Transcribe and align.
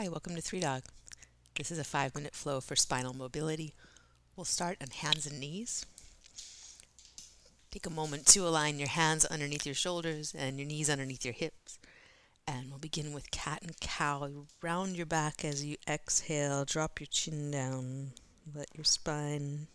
Hi, 0.00 0.06
welcome 0.06 0.36
to 0.36 0.40
Three 0.40 0.60
Dog. 0.60 0.84
This 1.56 1.72
is 1.72 1.78
a 1.80 1.82
five 1.82 2.14
minute 2.14 2.32
flow 2.32 2.60
for 2.60 2.76
spinal 2.76 3.14
mobility. 3.14 3.74
We'll 4.36 4.44
start 4.44 4.78
on 4.80 4.90
hands 4.90 5.26
and 5.26 5.40
knees. 5.40 5.84
Take 7.72 7.84
a 7.84 7.90
moment 7.90 8.24
to 8.26 8.46
align 8.46 8.78
your 8.78 8.86
hands 8.86 9.24
underneath 9.24 9.66
your 9.66 9.74
shoulders 9.74 10.36
and 10.38 10.56
your 10.56 10.68
knees 10.68 10.88
underneath 10.88 11.24
your 11.24 11.34
hips. 11.34 11.80
And 12.46 12.70
we'll 12.70 12.78
begin 12.78 13.12
with 13.12 13.32
cat 13.32 13.58
and 13.62 13.76
cow. 13.80 14.46
Round 14.62 14.94
your 14.94 15.04
back 15.04 15.44
as 15.44 15.64
you 15.64 15.74
exhale, 15.88 16.64
drop 16.64 17.00
your 17.00 17.08
chin 17.08 17.50
down, 17.50 18.12
let 18.54 18.68
your 18.76 18.84
spine 18.84 19.66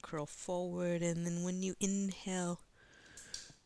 curl 0.00 0.24
forward, 0.24 1.02
and 1.02 1.26
then 1.26 1.44
when 1.44 1.62
you 1.62 1.74
inhale, 1.78 2.60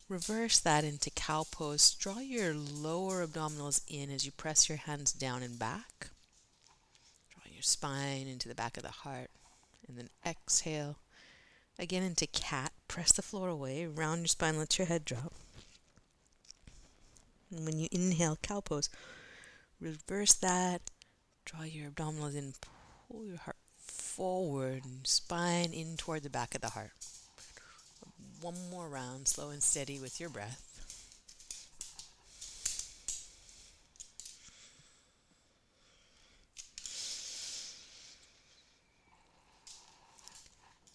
Reverse 0.09 0.57
that 0.61 0.83
into 0.83 1.11
cow 1.11 1.45
pose. 1.51 1.93
Draw 1.93 2.17
your 2.17 2.55
lower 2.55 3.25
abdominals 3.25 3.83
in 3.87 4.09
as 4.09 4.25
you 4.25 4.31
press 4.31 4.67
your 4.67 4.79
hands 4.79 5.13
down 5.13 5.43
and 5.43 5.59
back. 5.59 6.09
Draw 7.29 7.43
your 7.53 7.61
spine 7.61 8.25
into 8.27 8.49
the 8.49 8.55
back 8.55 8.75
of 8.75 8.81
the 8.81 8.89
heart. 8.89 9.29
And 9.87 9.95
then 9.95 10.09
exhale. 10.25 10.97
Again 11.77 12.01
into 12.01 12.25
cat. 12.25 12.71
Press 12.87 13.11
the 13.11 13.21
floor 13.21 13.49
away. 13.49 13.85
Round 13.85 14.21
your 14.21 14.27
spine. 14.27 14.57
Let 14.57 14.79
your 14.79 14.87
head 14.87 15.05
drop. 15.05 15.31
And 17.51 17.63
when 17.63 17.77
you 17.77 17.87
inhale, 17.91 18.39
cow 18.41 18.61
pose, 18.61 18.89
reverse 19.79 20.33
that. 20.33 20.89
Draw 21.45 21.63
your 21.63 21.91
abdominals 21.91 22.35
in. 22.35 22.53
Pull 23.07 23.25
your 23.25 23.37
heart 23.37 23.57
forward 23.77 24.85
and 24.85 25.05
spine 25.05 25.71
in 25.71 25.97
toward 25.97 26.23
the 26.23 26.29
back 26.31 26.55
of 26.55 26.61
the 26.61 26.69
heart 26.69 26.91
one 28.41 28.69
more 28.69 28.87
round, 28.87 29.27
slow 29.27 29.49
and 29.49 29.61
steady 29.61 29.99
with 29.99 30.19
your 30.19 30.29
breath. 30.29 30.65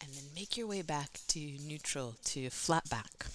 And 0.03 0.13
then 0.15 0.25
make 0.35 0.57
your 0.57 0.67
way 0.67 0.83
back 0.83 1.21
to 1.29 1.41
neutral, 1.41 2.17
to 2.25 2.51
flat 2.51 2.89
back. 2.89 3.27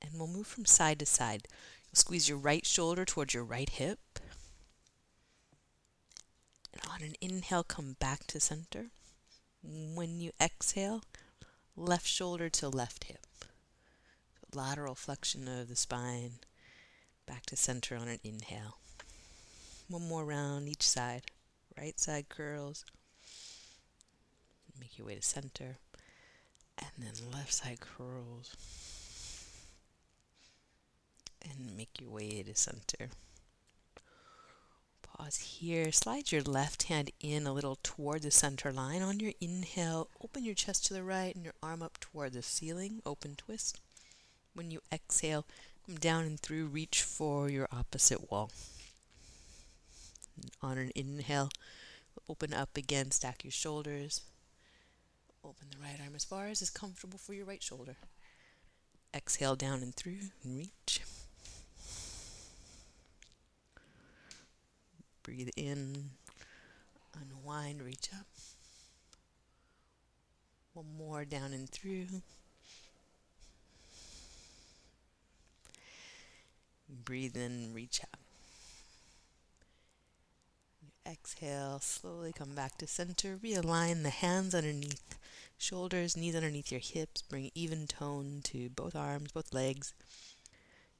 And 0.00 0.12
we'll 0.18 0.28
move 0.28 0.46
from 0.46 0.64
side 0.64 0.98
to 1.00 1.06
side. 1.06 1.48
You'll 1.86 1.96
squeeze 1.96 2.28
your 2.28 2.38
right 2.38 2.64
shoulder 2.64 3.04
towards 3.04 3.34
your 3.34 3.44
right 3.44 3.68
hip. 3.68 3.98
And 6.72 6.82
on 6.90 7.02
an 7.02 7.14
inhale, 7.20 7.64
come 7.64 7.96
back 7.98 8.26
to 8.28 8.40
center. 8.40 8.86
When 9.62 10.20
you 10.20 10.30
exhale, 10.40 11.02
left 11.78 12.06
shoulder 12.06 12.48
to 12.48 12.68
left 12.68 13.04
hip. 13.04 13.26
Lateral 14.54 14.94
flexion 14.94 15.46
of 15.46 15.68
the 15.68 15.76
spine, 15.76 16.40
back 17.26 17.46
to 17.46 17.56
center 17.56 17.96
on 17.96 18.08
an 18.08 18.18
inhale. 18.24 18.78
One 19.88 20.08
more 20.08 20.24
round 20.24 20.68
each 20.68 20.86
side. 20.86 21.22
Right 21.76 21.98
side 21.98 22.28
curls. 22.28 22.84
Make 24.80 24.98
your 24.98 25.06
way 25.06 25.14
to 25.14 25.22
center. 25.22 25.78
And 26.78 26.90
then 26.98 27.30
left 27.32 27.52
side 27.52 27.78
curls. 27.80 28.56
And 31.42 31.76
make 31.76 32.00
your 32.00 32.10
way 32.10 32.42
to 32.42 32.54
center. 32.54 33.10
Pause 35.28 35.60
here. 35.60 35.92
Slide 35.92 36.32
your 36.32 36.40
left 36.40 36.84
hand 36.84 37.10
in 37.20 37.46
a 37.46 37.52
little 37.52 37.76
toward 37.82 38.22
the 38.22 38.30
center 38.30 38.72
line. 38.72 39.02
On 39.02 39.20
your 39.20 39.34
inhale, 39.42 40.08
open 40.24 40.42
your 40.42 40.54
chest 40.54 40.86
to 40.86 40.94
the 40.94 41.02
right 41.02 41.34
and 41.34 41.44
your 41.44 41.52
arm 41.62 41.82
up 41.82 42.00
toward 42.00 42.32
the 42.32 42.42
ceiling. 42.42 43.02
Open 43.04 43.36
twist. 43.36 43.78
When 44.54 44.70
you 44.70 44.80
exhale, 44.90 45.44
come 45.84 45.96
down 45.96 46.24
and 46.24 46.40
through. 46.40 46.68
Reach 46.68 47.02
for 47.02 47.50
your 47.50 47.68
opposite 47.70 48.30
wall. 48.30 48.50
On 50.62 50.78
an 50.78 50.92
inhale, 50.94 51.50
open 52.26 52.54
up 52.54 52.78
again. 52.78 53.10
Stack 53.10 53.44
your 53.44 53.50
shoulders. 53.50 54.22
Open 55.44 55.66
the 55.70 55.76
right 55.76 56.00
arm 56.02 56.14
as 56.14 56.24
far 56.24 56.46
as 56.46 56.62
is 56.62 56.70
comfortable 56.70 57.18
for 57.18 57.34
your 57.34 57.44
right 57.44 57.62
shoulder. 57.62 57.96
Exhale 59.12 59.56
down 59.56 59.82
and 59.82 59.94
through 59.94 60.30
and 60.42 60.56
reach. 60.56 61.02
Breathe 65.28 65.50
in, 65.58 66.12
unwind, 67.12 67.82
reach 67.82 68.08
up. 68.14 68.26
One 70.72 70.86
more 70.96 71.26
down 71.26 71.52
and 71.52 71.68
through. 71.68 72.06
Breathe 77.04 77.36
in, 77.36 77.74
reach 77.74 78.00
up. 78.00 78.18
Exhale, 81.06 81.78
slowly 81.80 82.32
come 82.32 82.54
back 82.54 82.78
to 82.78 82.86
center. 82.86 83.36
Realign 83.36 84.04
the 84.04 84.08
hands 84.08 84.54
underneath 84.54 85.18
shoulders, 85.58 86.16
knees 86.16 86.36
underneath 86.36 86.72
your 86.72 86.80
hips. 86.80 87.20
Bring 87.20 87.50
even 87.54 87.86
tone 87.86 88.40
to 88.44 88.70
both 88.70 88.96
arms, 88.96 89.32
both 89.32 89.52
legs. 89.52 89.92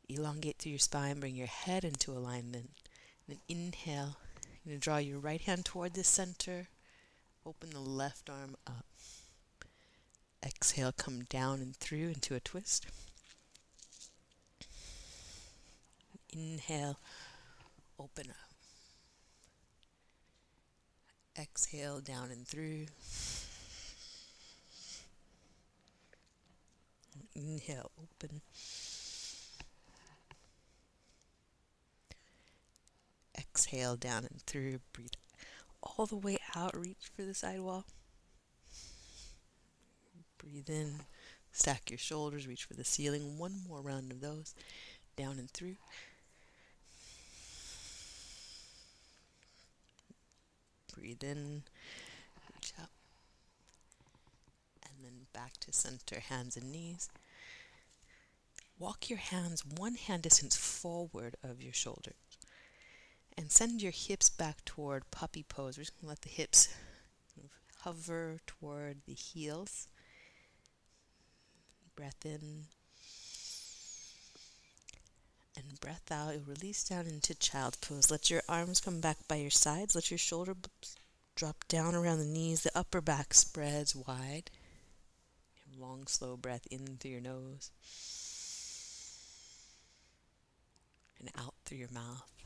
Elongate 0.07 0.59
through 0.59 0.73
your 0.73 0.79
spine. 0.79 1.19
Bring 1.19 1.35
your 1.35 1.47
head 1.47 1.83
into 1.83 2.13
alignment. 2.13 2.73
Then 3.29 3.39
inhale. 3.49 4.17
You're 4.65 4.73
going 4.73 4.81
to 4.81 4.85
draw 4.85 4.97
your 4.97 5.19
right 5.19 5.43
hand 5.43 5.67
toward 5.67 5.93
the 5.95 6.03
center. 6.03 6.69
Open 7.45 7.71
the 7.71 7.81
left 7.81 8.31
arm 8.31 8.57
up. 8.67 8.87
Exhale, 10.45 10.93
come 10.93 11.25
down 11.25 11.61
and 11.61 11.77
through 11.77 12.09
into 12.09 12.35
a 12.35 12.41
twist. 12.41 12.87
Inhale, 16.33 16.99
open 17.99 18.31
up. 18.31 18.37
Exhale, 21.39 22.01
down 22.01 22.31
and 22.31 22.47
through. 22.47 22.87
Inhale, 27.35 27.91
open. 28.03 28.41
Exhale 33.59 33.97
down 33.97 34.25
and 34.25 34.41
through. 34.43 34.79
Breathe 34.93 35.11
all 35.83 36.07
the 36.07 36.17
way 36.17 36.39
out. 36.55 36.77
Reach 36.77 37.11
for 37.17 37.23
the 37.23 37.35
sidewall. 37.35 37.85
Breathe 40.39 40.71
in. 40.71 41.01
Stack 41.51 41.91
your 41.91 41.99
shoulders. 41.99 42.47
Reach 42.47 42.65
for 42.65 42.75
the 42.75 42.85
ceiling. 42.85 43.37
One 43.37 43.61
more 43.67 43.81
round 43.83 44.13
of 44.13 44.21
those. 44.21 44.55
Down 45.17 45.41
and 45.41 45.51
through. 45.51 45.75
Breathe 50.95 51.25
in. 51.25 51.65
Reach 52.55 52.73
up. 52.81 52.91
And 54.85 55.05
then 55.05 55.27
back 55.33 55.55
to 55.61 55.73
center, 55.73 56.21
hands 56.21 56.57
and 56.57 56.71
knees. 56.71 57.09
Walk 58.79 59.11
your 59.11 59.19
hands 59.19 59.65
one 59.67 59.97
hand 59.97 60.23
distance 60.23 60.57
forward 60.57 61.35
of 61.43 61.61
your 61.61 61.73
shoulders 61.73 62.28
and 63.39 63.53
send 63.53 63.81
your 63.81 63.93
hips 63.93 64.29
back 64.29 64.65
toward 64.65 65.09
puppy 65.13 65.45
pose. 65.49 65.79
We're 65.79 65.85
just 65.85 65.95
going 65.95 66.07
to 66.07 66.09
let 66.09 66.23
the 66.23 66.29
hips 66.29 66.69
hover 67.83 68.41
toward 68.49 68.97
the 69.07 69.15
heels. 69.15 69.87
Breath 71.95 72.27
in 72.27 72.65
and 75.57 75.81
breath 75.81 76.11
out. 76.11 76.35
You'll 76.35 76.43
release 76.47 76.83
down 76.83 77.07
into 77.07 77.33
child 77.33 77.77
pose. 77.81 78.11
Let 78.11 78.29
your 78.29 78.43
arms 78.49 78.81
come 78.81 79.01
back 79.01 79.19
by 79.29 79.37
your 79.37 79.51
sides. 79.51 79.95
Let 79.95 80.11
your 80.11 80.19
shoulder 80.19 80.57
drop 81.37 81.69
down 81.69 81.95
around 81.95 82.19
the 82.19 82.25
knees. 82.25 82.65
The 82.65 82.77
upper 82.77 83.01
back 83.01 83.35
spreads 83.35 83.95
wide. 83.95 84.51
Long, 85.79 86.09
slow 86.09 86.37
breath 86.37 86.67
in 86.73 86.97
through 86.99 87.13
your 87.13 87.21
nose 87.21 87.71
and 91.21 91.31
out 91.39 91.55
through 91.65 91.79
your 91.79 91.91
mouth. 91.93 92.38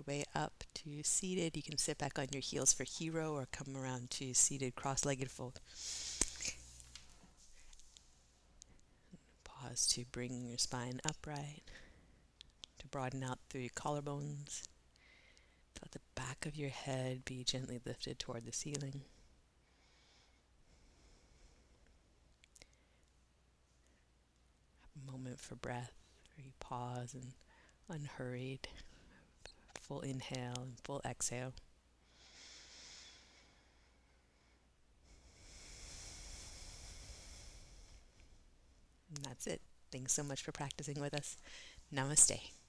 Your 0.00 0.14
way 0.14 0.24
up 0.34 0.64
to 0.74 1.02
seated. 1.02 1.56
You 1.56 1.62
can 1.62 1.78
sit 1.78 1.98
back 1.98 2.18
on 2.18 2.26
your 2.32 2.40
heels 2.40 2.72
for 2.72 2.84
hero 2.84 3.34
or 3.34 3.46
come 3.50 3.76
around 3.76 4.10
to 4.12 4.34
seated 4.34 4.74
cross 4.74 5.04
legged 5.04 5.30
fold. 5.30 5.60
Pause 9.44 9.86
to 9.88 10.04
bring 10.10 10.46
your 10.46 10.58
spine 10.58 11.00
upright, 11.06 11.62
to 12.78 12.86
broaden 12.88 13.22
out 13.22 13.38
through 13.48 13.62
your 13.62 13.70
collarbones. 13.70 14.62
Let 15.82 15.92
the 15.92 16.00
back 16.14 16.46
of 16.46 16.56
your 16.56 16.70
head 16.70 17.24
be 17.24 17.44
gently 17.44 17.78
lifted 17.84 18.18
toward 18.18 18.46
the 18.46 18.52
ceiling. 18.52 19.02
a 24.96 25.12
moment 25.12 25.40
for 25.40 25.54
breath, 25.54 25.92
where 26.36 26.44
you 26.44 26.52
pause 26.58 27.14
and 27.14 27.32
unhurried 27.88 28.68
full 29.90 30.00
inhale 30.02 30.54
and 30.56 30.78
full 30.84 31.00
exhale. 31.04 31.52
that's 39.24 39.48
it. 39.48 39.60
Thanks 39.90 40.12
so 40.12 40.22
much 40.22 40.42
for 40.42 40.52
practicing 40.52 41.00
with 41.00 41.12
us. 41.12 41.36
Namaste. 41.92 42.59